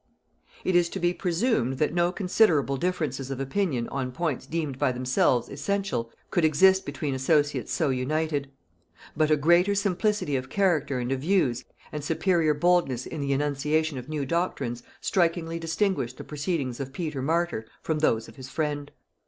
It 0.63 0.75
is 0.75 0.89
to 0.89 0.99
be 0.99 1.13
presumed 1.13 1.73
that 1.77 1.93
no 1.93 2.11
considerable 2.11 2.75
differences 2.75 3.29
of 3.29 3.39
opinion 3.39 3.87
on 3.89 4.11
points 4.11 4.47
deemed 4.47 4.79
by 4.79 4.91
themselves 4.91 5.47
essential 5.47 6.09
could 6.31 6.43
exist 6.43 6.87
between 6.87 7.13
associates 7.13 7.71
so 7.71 7.91
united; 7.91 8.49
but 9.15 9.29
a 9.29 9.37
greater 9.37 9.75
simplicity 9.75 10.35
of 10.35 10.49
character 10.49 10.97
and 10.97 11.11
of 11.11 11.19
views, 11.19 11.63
and 11.91 12.03
superior 12.03 12.55
boldness 12.55 13.05
in 13.05 13.21
the 13.21 13.31
enunciation 13.31 13.99
of 13.99 14.09
new 14.09 14.25
doctrines, 14.25 14.81
strikingly 15.01 15.59
distinguished 15.59 16.17
the 16.17 16.23
proceedings 16.23 16.79
of 16.79 16.93
Peter 16.93 17.21
Martyr 17.21 17.67
from 17.83 17.99
those 17.99 18.27
of 18.27 18.37
his 18.37 18.49
friend. 18.49 18.89